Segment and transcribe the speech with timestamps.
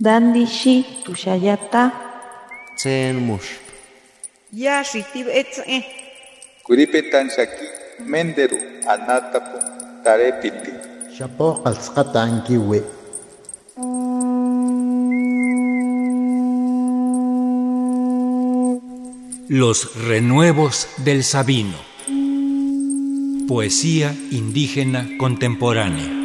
[0.00, 1.92] Dandishi tushayata.
[2.76, 3.62] Tsen mush.
[4.52, 5.86] Ya shitib etze.
[6.66, 7.66] Kuripetan shaki
[8.02, 8.58] menderu
[8.90, 9.58] anatapu
[10.02, 10.72] tarepiti.
[11.14, 12.82] Shapo qalsqata ankiwi.
[19.48, 21.78] Los renuevos del Sabino.
[23.46, 26.23] Poesía indígena contemporánea.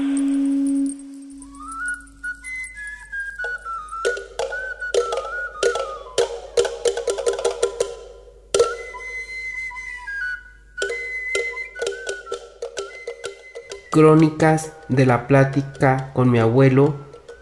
[13.92, 16.94] Crónicas de la plática con mi abuelo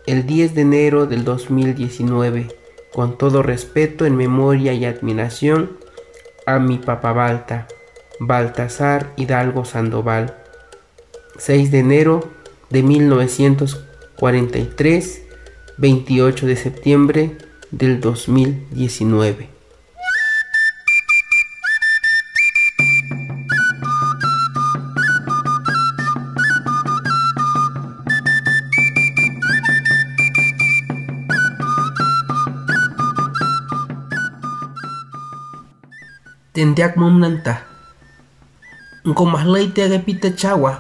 [0.06, 2.48] el 10 de enero del 2019.
[2.94, 5.73] Con todo respeto, en memoria y admiración
[6.46, 7.68] a mi papá Balta,
[8.22, 10.38] Baltasar Hidalgo Sandoval.
[11.38, 12.30] 6 de enero
[12.70, 15.23] de 1943,
[15.78, 17.38] 28 de septiembre
[17.72, 19.56] del 2019.
[36.58, 37.53] Tendiak momnanta
[39.05, 40.73] nko mahlay te pita chawa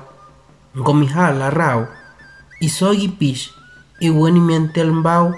[0.73, 1.85] nko mihala rao
[2.65, 3.53] isogi pish
[4.01, 5.33] iweni miantel mbao.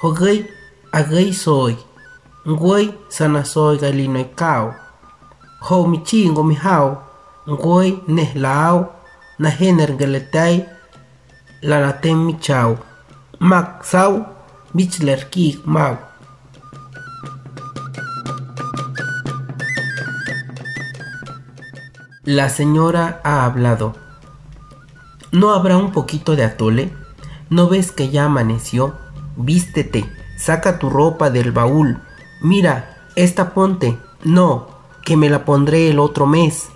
[0.00, 0.44] Hogay
[0.92, 1.76] agay soy
[3.08, 4.74] sana soy galino kao
[5.60, 7.02] ho michi ngo mihao
[7.48, 8.92] ngway neh lao.
[9.38, 10.64] Na hener galetay
[11.62, 12.78] la natem michao
[13.40, 14.24] mak sau
[14.74, 15.96] bichler ki mau
[22.26, 23.94] La señora ha hablado.
[25.30, 26.92] ¿No habrá un poquito de atole?
[27.50, 28.94] ¿No ves que ya amaneció?
[29.36, 32.00] Vístete, saca tu ropa del baúl.
[32.42, 33.96] Mira, esta ponte.
[34.24, 34.66] No,
[35.04, 36.66] que me la pondré el otro mes.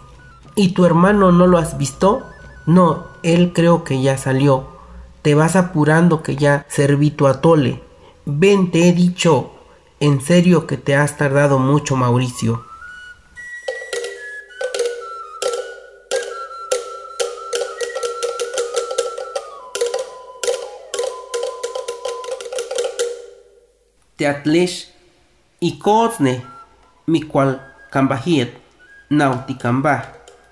[0.55, 2.23] ¿Y tu hermano no lo has visto?
[2.65, 4.69] No, él creo que ya salió.
[5.23, 7.83] Te vas apurando que ya serví tu atole.
[8.25, 9.51] Ven, te he dicho.
[9.99, 12.70] En serio que te has tardado mucho, Mauricio.
[24.21, 24.77] Teatlesh
[25.61, 26.35] y cosne
[27.09, 27.57] mi cual
[27.93, 28.53] cambajiet
[29.19, 29.95] nauti camba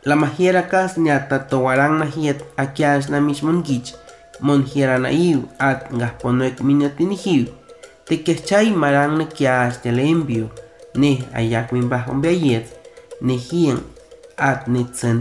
[0.08, 3.92] la majiera cas ñata towarang najiet akiash na mishmongich
[4.40, 7.44] monjiera na iu at ngaponoek minatinihiu
[8.06, 10.46] te kechay marang na kiash te lembio
[11.00, 12.66] ne ayak min bah ombeayet
[13.20, 13.78] ne hien
[14.48, 15.18] at netsen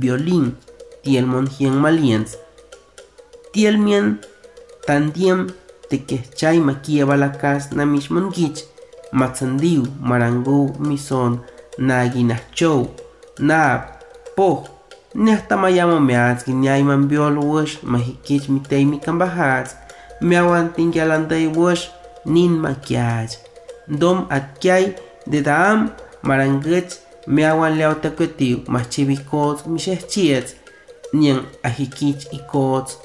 [0.00, 0.54] violín
[1.02, 2.38] tiel monjien maliens.
[3.52, 4.18] Tiel mien
[4.86, 5.46] tandiem
[5.92, 8.60] tekehchay makia balakas na mixmongich
[9.20, 11.32] matsandiu marangu mison
[11.88, 12.80] naginahchow
[13.48, 13.80] nab
[14.36, 14.60] poh
[15.24, 19.76] nehtamayamo meatzki niayman biol wush mahikich mitei mikambahats
[20.28, 21.84] meawan tingialandai wush
[22.34, 23.32] nin makiach
[24.00, 24.84] dom atkiay
[25.30, 25.78] de daam
[26.28, 26.92] marangich
[27.26, 30.50] meawan leotakuetiu machibikots mixehchiets
[31.18, 32.98] nian ahikich ikots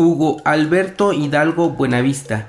[0.00, 2.46] Hugo Alberto Hidalgo Buenavista,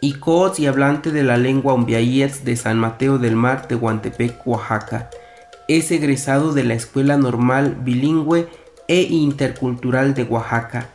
[0.00, 5.10] Icoz y hablante de la lengua umbiayets de San Mateo del Mar, de Tehuantepec, Oaxaca.
[5.66, 8.46] Es egresado de la Escuela Normal Bilingüe
[8.86, 10.90] e Intercultural de Oaxaca.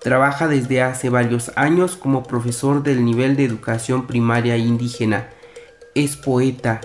[0.00, 5.28] Trabaja desde hace varios años como profesor del nivel de educación primaria indígena.
[5.94, 6.80] Es poeta,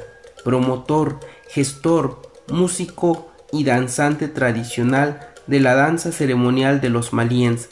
[0.45, 7.69] promotor, gestor, músico y danzante tradicional de la danza ceremonial de los maliens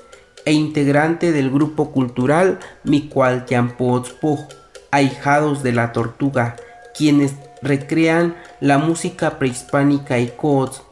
[0.47, 4.47] e integrante del grupo cultural Micualtiampotzpo,
[4.91, 6.55] ahijados de la tortuga,
[6.97, 10.83] quienes recrean la música prehispánica y cots.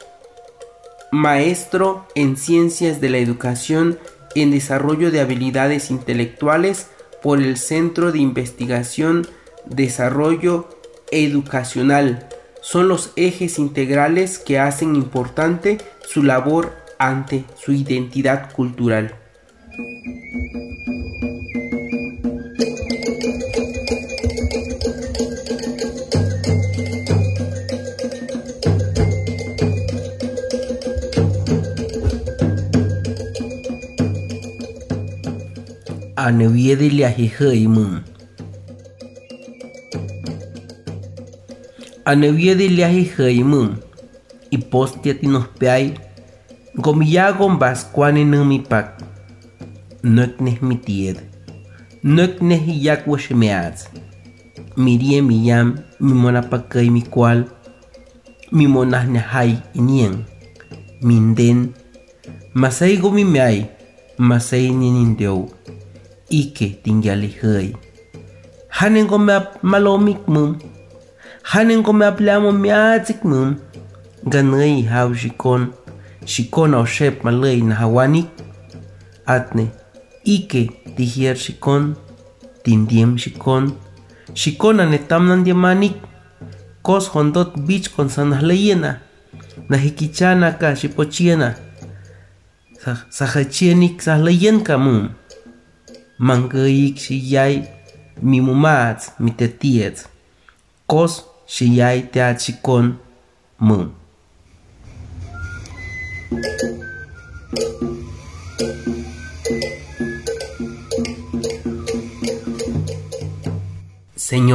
[1.10, 3.98] Maestro en ciencias de la educación
[4.36, 6.88] en desarrollo de habilidades intelectuales
[7.24, 9.26] por el Centro de Investigación
[9.66, 10.68] Desarrollo
[11.12, 12.28] Educacional.
[12.62, 19.16] Son los ejes integrales que hacen importante su labor ante su identidad cultural.
[19.76, 19.84] Aneviede
[36.90, 38.04] le ajejei mun.
[42.06, 43.82] Aneviede le ajejei mun.
[44.50, 45.94] Y postia tinos peai
[46.76, 48.24] Gomiyagon bascuane
[50.06, 51.18] nocnes mi tied,
[52.04, 53.90] nocnes y yacuechemeats,
[54.76, 57.48] mirie mi yam, mi monapaca y mi cual,
[58.52, 60.26] mi monas nehai y nien,
[61.02, 61.74] minden,
[62.54, 63.72] masei mi meai,
[64.18, 65.50] masei ninindeu,
[66.30, 67.76] ike tingalihai.
[68.70, 70.60] Hanen go me malomik mum,
[71.42, 73.58] hanen go me aplamo miatik mum,
[74.24, 75.74] ganai hau shikon,
[76.26, 78.30] shikon au shep malay na hawanik,
[79.26, 79.72] atne
[80.26, 81.96] Ike tihier shikon.
[82.64, 83.78] Tindiem shikon.
[84.34, 85.96] Shikon anetam nandiamanik.
[86.82, 89.00] Kos hondot bich kon sanahlayena.
[89.70, 91.56] Nahikichana ka shipochiena.
[93.10, 95.10] Sahachienik sahlayen kamum.
[96.18, 97.68] Mangayik shiyay
[98.22, 100.08] mi mumats mi tetiets.
[100.88, 102.98] Kos shiyay teat shikon
[103.60, 103.94] mum.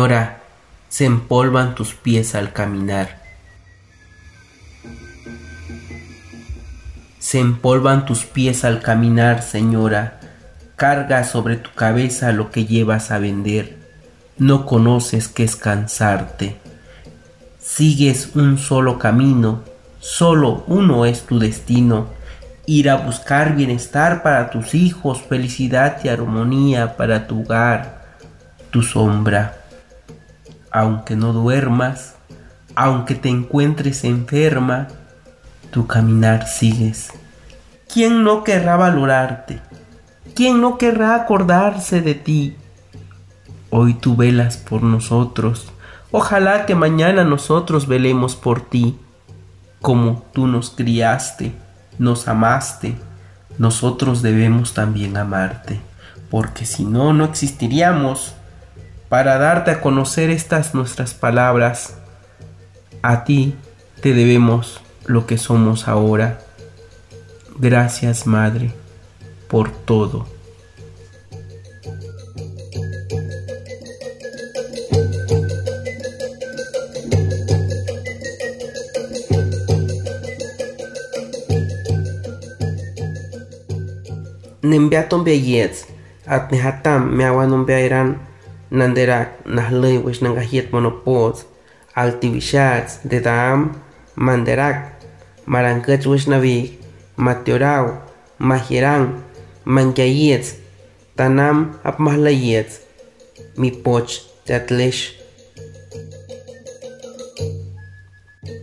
[0.00, 0.40] Señora,
[0.88, 3.20] se empolvan tus pies al caminar.
[7.18, 10.18] Se empolvan tus pies al caminar, señora.
[10.74, 13.76] Carga sobre tu cabeza lo que llevas a vender.
[14.38, 16.56] No conoces qué es cansarte.
[17.58, 19.64] Sigues un solo camino,
[19.98, 22.06] solo uno es tu destino.
[22.64, 28.16] Ir a buscar bienestar para tus hijos, felicidad y armonía para tu hogar,
[28.70, 29.59] tu sombra.
[30.70, 32.16] Aunque no duermas,
[32.74, 34.88] aunque te encuentres enferma,
[35.70, 37.12] tu caminar sigues.
[37.92, 39.60] ¿Quién no querrá valorarte?
[40.34, 42.56] ¿Quién no querrá acordarse de ti?
[43.70, 45.72] Hoy tú velas por nosotros.
[46.12, 48.98] Ojalá que mañana nosotros velemos por ti.
[49.80, 51.52] Como tú nos criaste,
[51.98, 52.96] nos amaste,
[53.58, 55.80] nosotros debemos también amarte.
[56.30, 58.34] Porque si no, no existiríamos.
[59.10, 61.94] Para darte a conocer estas nuestras palabras,
[63.02, 63.56] a ti
[64.00, 66.38] te debemos lo que somos ahora.
[67.58, 68.72] Gracias, Madre,
[69.48, 70.28] por todo.
[84.62, 85.86] Nembeaton beyets,
[86.26, 88.29] at nehatam meawan beairan
[88.70, 91.46] nanderak nahlay wish nangahiet monopos,
[91.94, 93.74] altivishats, de dam,
[94.16, 94.94] manderak,
[95.46, 96.80] marankach wish navik,
[97.20, 98.00] Mateorau,
[98.38, 99.20] Mahirang,
[99.66, 100.56] Mangyayetz,
[101.16, 102.80] Tanam Apmahlayetz,
[103.58, 105.20] Mipoch Teatlesh.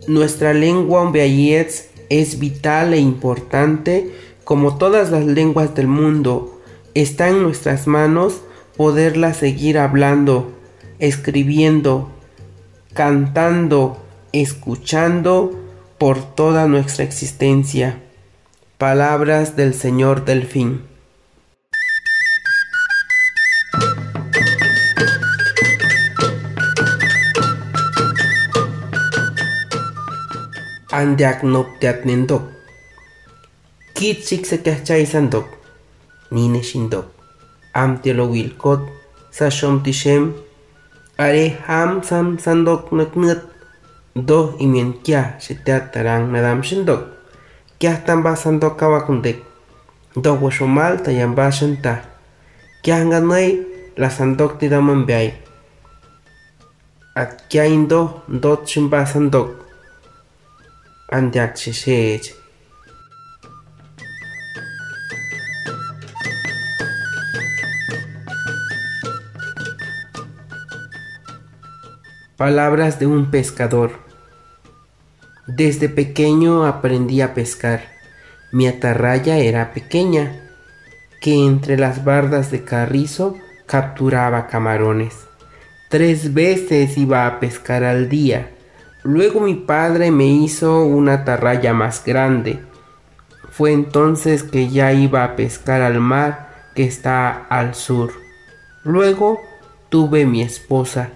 [0.08, 4.10] Nuestra lengua Umbeayetz es vital e importante
[4.42, 6.60] como todas las lenguas del mundo.
[6.94, 8.40] Está en nuestras manos
[8.78, 10.56] poderla seguir hablando,
[11.00, 12.12] escribiendo,
[12.94, 14.00] cantando,
[14.32, 15.50] escuchando
[15.98, 17.98] por toda nuestra existencia.
[18.78, 20.82] Palabras del Señor Delfín.
[30.92, 32.42] Andiak noptiat nindok.
[33.94, 35.48] Kit sik se sandok.
[36.30, 37.17] Nine shindok.
[37.74, 38.80] Am tielo wilkot.
[39.30, 40.34] Sa shom tishem.
[41.18, 43.42] Are ham sam sandok naknut.
[44.14, 47.14] Do imien kya shiteat tarang nadam shindok.
[47.78, 49.38] Kya tamba sandok kawakundek.
[50.14, 52.02] Do washomal tayamba shanta.
[52.82, 53.48] Kya nganay
[53.96, 55.34] la sandok tidaman biay.
[57.14, 59.54] At kya indo dot shimba sandok.
[61.10, 62.47] Andiak shishej.
[72.38, 73.90] Palabras de un pescador.
[75.48, 77.80] Desde pequeño aprendí a pescar.
[78.52, 80.48] Mi atarraya era pequeña,
[81.20, 83.34] que entre las bardas de carrizo
[83.66, 85.26] capturaba camarones.
[85.90, 88.52] Tres veces iba a pescar al día.
[89.02, 92.60] Luego mi padre me hizo una atarraya más grande.
[93.50, 98.12] Fue entonces que ya iba a pescar al mar que está al sur.
[98.84, 99.40] Luego
[99.88, 101.10] tuve mi esposa.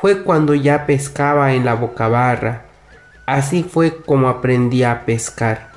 [0.00, 2.66] Fue cuando ya pescaba en la bocabarra.
[3.26, 5.70] Así fue como aprendí a pescar.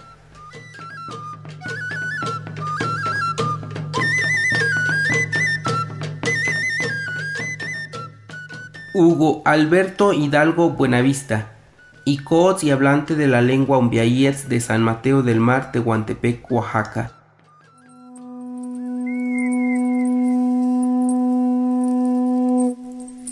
[8.94, 11.54] Hugo Alberto Hidalgo Buenavista.
[12.06, 17.19] y cots y hablante de la lengua umbiayets de San Mateo del Mar, Tehuantepec, Oaxaca.